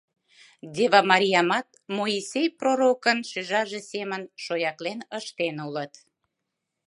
[0.75, 1.67] Дева Мариямат,
[1.97, 5.93] Моисей пророкын шӱжарже семын, шояклен ыштен улыт.